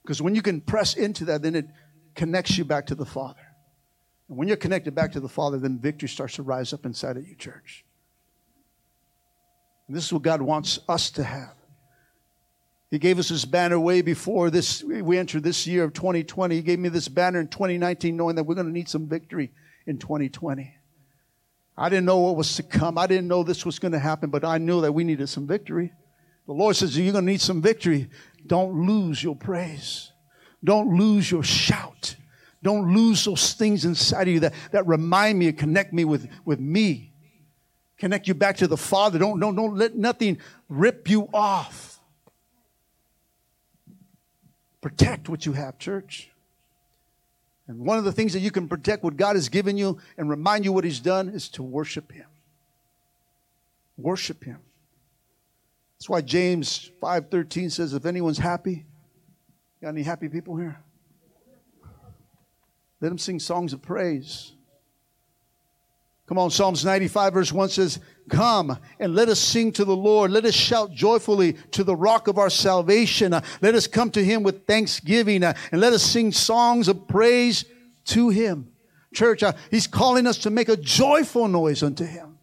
[0.00, 1.66] Because when you can press into that, then it
[2.14, 3.43] connects you back to the Father.
[4.28, 7.16] And when you're connected back to the Father, then victory starts to rise up inside
[7.16, 7.84] of you, church.
[9.86, 11.54] And this is what God wants us to have.
[12.90, 16.54] He gave us this banner way before this we entered this year of 2020.
[16.54, 19.52] He gave me this banner in 2019 knowing that we're going to need some victory
[19.86, 20.72] in 2020.
[21.76, 22.96] I didn't know what was to come.
[22.96, 25.46] I didn't know this was going to happen, but I knew that we needed some
[25.46, 25.92] victory.
[26.46, 28.08] The Lord says, You're going to need some victory.
[28.46, 30.12] Don't lose your praise.
[30.62, 32.16] Don't lose your shout.
[32.64, 36.28] Don't lose those things inside of you that, that remind me and connect me with,
[36.44, 37.12] with me
[38.04, 39.18] connect you back to the Father.
[39.18, 41.98] Don't, don't, don't let nothing rip you off.
[44.82, 46.28] Protect what you have, church.
[47.66, 50.28] And one of the things that you can protect what God has given you and
[50.28, 52.26] remind you what He's done is to worship Him.
[53.96, 54.58] Worship Him.
[55.96, 58.84] That's why James 5:13 says, if anyone's happy,
[59.80, 60.83] got any happy people here?
[63.04, 64.54] Let them sing songs of praise.
[66.26, 70.30] Come on, Psalms 95, verse 1 says, Come and let us sing to the Lord.
[70.30, 73.32] Let us shout joyfully to the rock of our salvation.
[73.60, 77.66] Let us come to him with thanksgiving uh, and let us sing songs of praise
[78.06, 78.72] to him.
[79.12, 82.38] Church, uh, he's calling us to make a joyful noise unto him.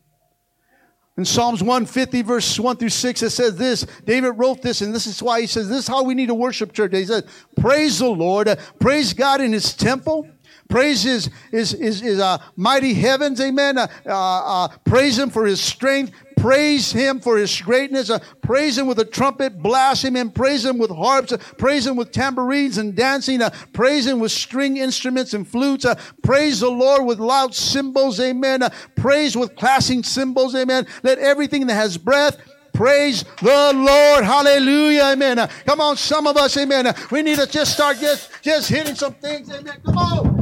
[1.17, 3.87] In Psalms 150, verse 1 through 6, it says this.
[4.05, 6.35] David wrote this, and this is why he says, This is how we need to
[6.35, 6.93] worship church.
[6.93, 7.23] He says,
[7.59, 8.47] Praise the Lord,
[8.79, 10.27] praise God in his temple
[10.71, 13.77] Praise his, his, his, his uh, mighty heavens, amen.
[13.77, 16.13] Uh, uh, uh, praise him for his strength.
[16.37, 18.09] Praise him for his greatness.
[18.09, 19.61] Uh, praise him with a trumpet.
[19.61, 21.33] Blast him and praise him with harps.
[21.33, 23.41] Uh, praise him with tambourines and dancing.
[23.73, 25.85] praise him with string instruments and flutes.
[26.23, 28.61] praise the Lord with loud cymbals, amen.
[28.95, 30.87] praise with clashing cymbals, amen.
[31.03, 32.37] Let everything that has breath
[32.73, 34.23] Praise the Lord.
[34.23, 35.11] Hallelujah.
[35.13, 35.49] Amen.
[35.65, 36.93] Come on, some of us, amen.
[37.11, 39.51] We need to just start just, just hitting some things.
[39.51, 39.75] Amen.
[39.85, 40.40] Come on.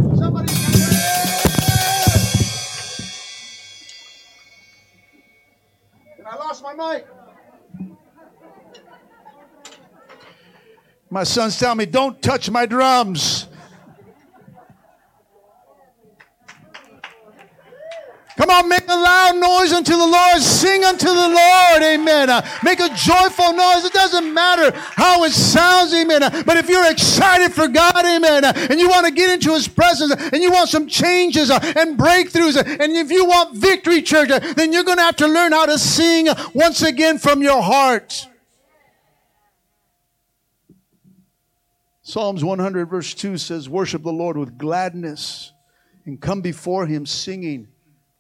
[6.30, 7.08] I lost my mic.
[11.10, 13.49] My son's tell me, don't touch my drums.
[18.40, 20.42] Come on, make a loud noise unto the Lord.
[20.42, 21.84] Sing unto the Lord.
[21.84, 22.30] Amen.
[22.30, 23.84] Uh, make a joyful noise.
[23.84, 25.94] It doesn't matter how it sounds.
[25.94, 26.24] Amen.
[26.24, 29.54] Uh, but if you're excited for God, amen, uh, and you want to get into
[29.54, 33.58] His presence and you want some changes uh, and breakthroughs, uh, and if you want
[33.58, 37.18] victory, church, uh, then you're going to have to learn how to sing once again
[37.18, 38.26] from your heart.
[42.04, 45.52] Psalms 100, verse 2 says, Worship the Lord with gladness
[46.06, 47.68] and come before him singing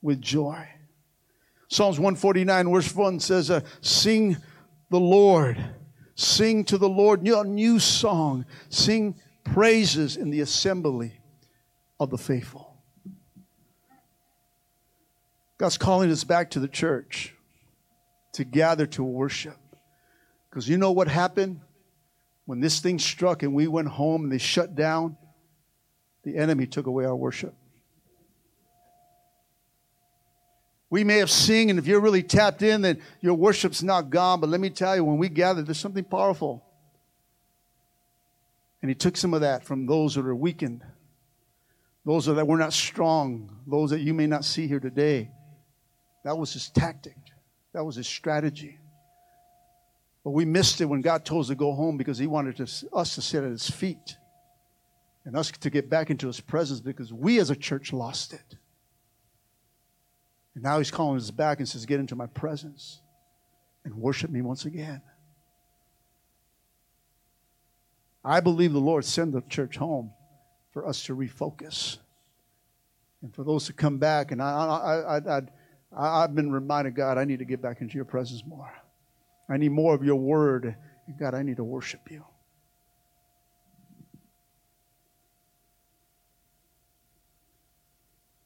[0.02, 0.68] with joy.
[1.70, 4.38] Psalms 149, verse 1 says, uh, Sing
[4.89, 5.64] the Lord,
[6.16, 11.14] sing to the Lord a new song, sing praises in the assembly
[12.00, 12.70] of the faithful.
[15.60, 17.36] God's calling us back to the church
[18.34, 19.58] to gather to worship.
[20.50, 21.60] Because you know what happened
[22.45, 25.18] when this thing struck and we went home and they shut down?
[26.24, 27.54] The enemy took away our worship.
[30.90, 34.40] We may have sing, and if you're really tapped in, then your worship's not gone.
[34.40, 36.66] But let me tell you, when we gather, there's something powerful.
[38.82, 40.84] And he took some of that from those that are weakened,
[42.06, 45.30] those that were not strong, those that you may not see here today.
[46.24, 47.18] That was his tactic,
[47.74, 48.80] that was his strategy.
[50.24, 52.88] But we missed it when God told us to go home because he wanted to,
[52.94, 54.18] us to sit at his feet
[55.26, 58.56] and us to get back into his presence because we as a church lost it.
[60.56, 63.02] And now he's calling us back and says, Get into my presence
[63.86, 65.02] and worship me once again.
[68.24, 70.12] I believe the Lord sent the church home
[70.72, 71.97] for us to refocus.
[73.22, 75.43] And for those to come back, and I, I, I, I,
[76.24, 78.72] I've been reminded, God, I need to get back into your presence more.
[79.50, 80.76] I need more of your word.
[81.08, 82.24] And God, I need to worship you.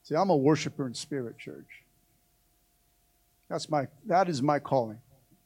[0.04, 1.83] See, I'm a worshiper in spirit, church.
[3.54, 4.97] That's my that is my calling,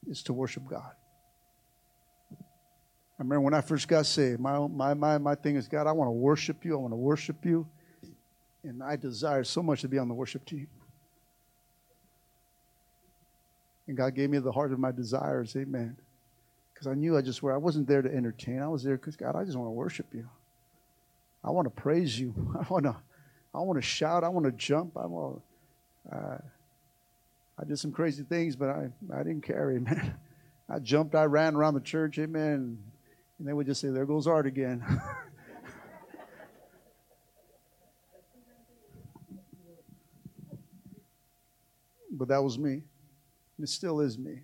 [0.08, 0.92] is to worship God.
[2.32, 2.36] I
[3.18, 6.08] remember when I first got saved, my my my, my thing is God, I want
[6.08, 7.68] to worship you, I want to worship you.
[8.64, 10.68] And I desire so much to be on the worship team.
[13.86, 15.94] And God gave me the heart of my desires, amen.
[16.72, 18.62] Because I knew I just were I wasn't there to entertain.
[18.62, 20.26] I was there because God, I just want to worship you.
[21.44, 22.34] I want to praise you.
[22.58, 22.96] I want to
[23.54, 24.24] I want to shout.
[24.24, 24.96] I want to jump.
[24.96, 25.42] I want
[26.10, 26.38] to, uh,
[27.60, 30.14] I did some crazy things, but I, I didn't care, amen.
[30.70, 32.78] I jumped, I ran around the church, amen.
[33.38, 34.84] And they would just say, There goes Art again.
[42.10, 42.72] but that was me.
[42.72, 44.40] And it still is me.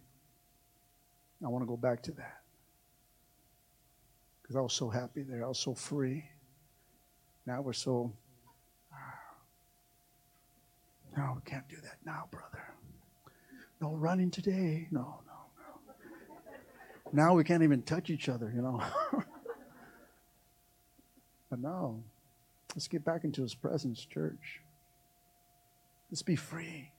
[1.45, 2.41] I want to go back to that.
[4.41, 5.45] Because I was so happy there.
[5.45, 6.25] I was so free.
[7.47, 8.13] Now we're so.
[11.17, 12.54] No, we can't do that now, brother.
[13.85, 14.89] No running today.
[14.91, 16.41] No, no, no.
[17.13, 18.83] Now we can't even touch each other, you know.
[21.51, 22.03] but no,
[22.75, 24.63] let's get back into his presence, church.
[26.11, 26.93] Let's be free.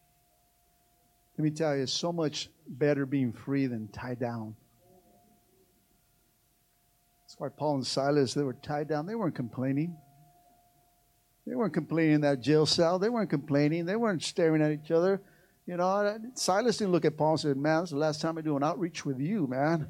[1.40, 4.56] Let me tell you, it's so much better being free than tied down.
[7.24, 9.08] That's why Paul and Silas, they were tied down.
[9.08, 9.98] They weren't complaining.
[11.48, 13.00] They weren't complaining in that jail cell.
[13.00, 13.88] They weren't complaining.
[13.88, 15.20] They weren't staring at each other.
[15.66, 18.38] You know, Silas didn't look at Paul and say, Man, this is the last time
[18.38, 19.88] I do an outreach with you, man.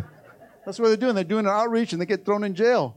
[0.64, 1.14] That's what they're doing.
[1.14, 2.96] They're doing an outreach and they get thrown in jail.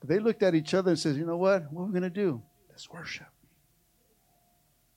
[0.00, 1.70] But they looked at each other and says, You know what?
[1.70, 2.42] What are we going to do?
[2.70, 3.26] Let's worship.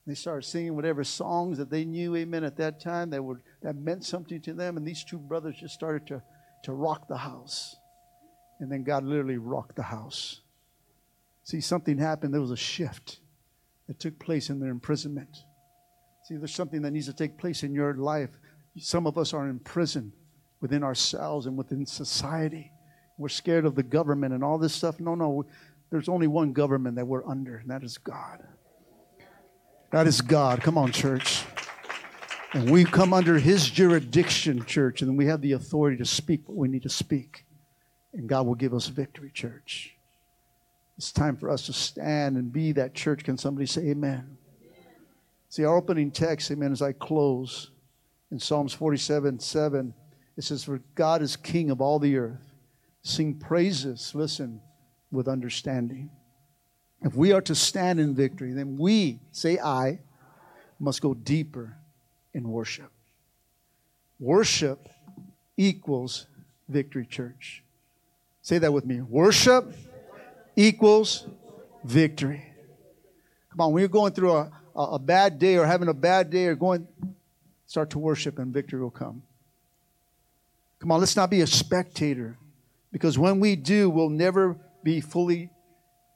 [0.07, 3.75] They started singing whatever songs that they knew, amen, at that time that, were, that
[3.75, 4.75] meant something to them.
[4.75, 6.21] And these two brothers just started to,
[6.63, 7.77] to rock the house.
[8.59, 10.41] And then God literally rocked the house.
[11.43, 12.33] See, something happened.
[12.33, 13.19] There was a shift
[13.93, 15.43] that took place in their imprisonment.
[16.23, 18.31] See, there's something that needs to take place in your life.
[18.77, 20.11] Some of us are in prison
[20.61, 22.71] within ourselves and within society.
[23.19, 24.99] We're scared of the government and all this stuff.
[24.99, 25.45] No, no,
[25.91, 28.39] there's only one government that we're under, and that is God.
[29.91, 30.61] That is God.
[30.61, 31.43] Come on, church.
[32.53, 36.57] And we come under His jurisdiction, church, and we have the authority to speak what
[36.57, 37.45] we need to speak.
[38.13, 39.95] And God will give us victory, church.
[40.97, 43.23] It's time for us to stand and be that church.
[43.23, 44.37] Can somebody say amen?
[45.49, 47.71] See, our opening text, amen, as I close
[48.31, 49.93] in Psalms 47 7,
[50.35, 52.53] it says, For God is king of all the earth.
[53.03, 54.61] Sing praises, listen,
[55.11, 56.09] with understanding.
[57.03, 59.99] If we are to stand in victory, then we, say I,
[60.79, 61.77] must go deeper
[62.33, 62.91] in worship.
[64.19, 64.89] Worship
[65.57, 66.27] equals
[66.69, 67.63] victory, church.
[68.41, 69.01] Say that with me.
[69.01, 69.73] Worship
[70.55, 71.27] equals
[71.83, 72.43] victory.
[73.51, 76.29] Come on, when you're going through a, a, a bad day or having a bad
[76.29, 76.87] day or going,
[77.65, 79.23] start to worship and victory will come.
[80.79, 82.37] Come on, let's not be a spectator
[82.91, 85.49] because when we do, we'll never be fully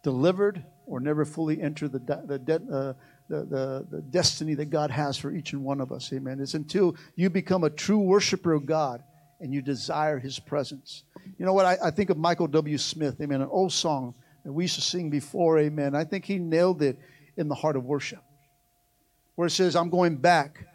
[0.03, 2.93] delivered or never fully enter the, the, uh,
[3.29, 6.11] the, the, the, destiny that God has for each and one of us.
[6.13, 6.39] Amen.
[6.39, 9.03] It's until you become a true worshiper of God
[9.39, 11.03] and you desire his presence.
[11.37, 11.65] You know what?
[11.65, 12.77] I, I think of Michael W.
[12.77, 14.15] Smith, amen, an old song
[14.47, 15.93] that we used to sing before, amen.
[15.93, 16.97] I think he nailed it
[17.35, 18.23] in the heart of worship,
[19.35, 20.65] where it says, I'm going back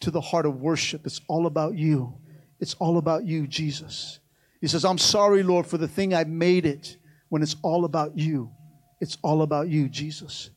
[0.00, 1.04] to the heart of worship.
[1.04, 2.14] It's all about you.
[2.58, 4.20] It's all about you, Jesus.
[4.62, 6.96] He says, I'm sorry, Lord, for the thing I made it
[7.28, 8.50] when it's all about you.
[8.98, 10.48] It's all about you, Jesus.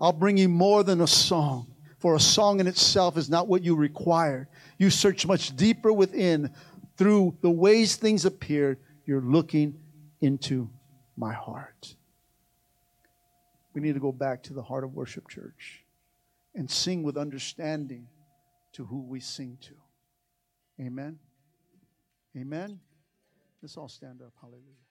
[0.00, 3.62] I'll bring you more than a song, for a song in itself is not what
[3.62, 4.48] you require.
[4.78, 6.54] You search much deeper within
[6.96, 8.78] through the ways things appeared.
[9.04, 9.78] You're looking
[10.22, 10.70] into
[11.18, 11.96] my heart.
[13.74, 15.84] We need to go back to the heart of worship, church,
[16.54, 18.06] and sing with understanding
[18.72, 19.74] to who we sing to.
[20.80, 21.18] Amen.
[22.36, 22.80] Amen.
[23.62, 24.32] Let's all stand up.
[24.40, 24.83] Hallelujah.